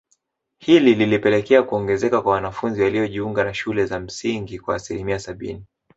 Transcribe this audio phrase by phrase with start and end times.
[0.59, 5.65] Hili lilipelekea kuongezeka kwa wanafunzi waliojiunga na shule za msingi kwa asilimia sabini